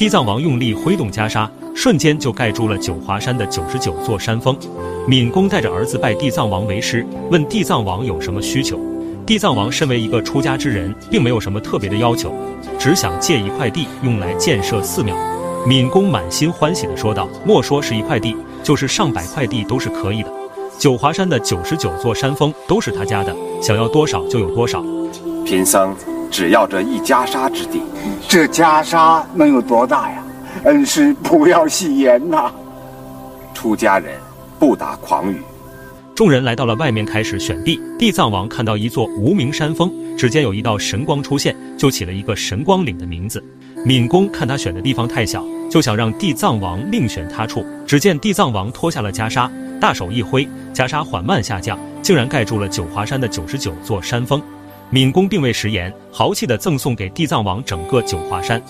[0.00, 4.56] 地藏王用力挥动袈裟，瞬间就盖住了九华山的九十九座山峰。
[5.06, 8.80] 敏公带着儿子拜地藏王为师，问地藏王有什么需求。
[9.26, 12.32] 地藏王身为一个出家之人，并没有什么特别的要求，
[12.78, 15.14] 只想借一块地用来建设寺庙。
[15.68, 20.32] 敏公满心欢喜地说道：“莫说是一块地，就是上百块地都是可以的。
[20.78, 24.82] 九华山的九十九座山峰都是他家的，想要多少就有多少。
[25.44, 25.94] 贫僧
[26.30, 27.82] 只要这一袈裟之地。”
[28.28, 30.22] 这袈裟能有多大呀？
[30.64, 32.50] 恩师不要戏言呐！
[33.54, 34.14] 出家人
[34.58, 35.40] 不打诳语。
[36.14, 37.80] 众人来到了外面，开始选地。
[37.98, 43.42] 地藏王看到一座无名山峰，只见有一道神光出现，就起了一个神光岭的名字。
[43.86, 47.64] 敏公看他选的地方太小，就想让地藏王另选他处。
[47.86, 54.42] 只见地藏王脱下了袈裟，大手一挥，袈裟缓慢下降，竟然盖住了九华山的九十九座山峰。
[54.92, 58.60] 闵公并未食言，豪气地赠送给地藏王整个九华山。